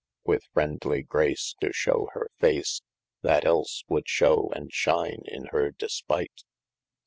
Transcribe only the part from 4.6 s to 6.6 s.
shine in hir dispight.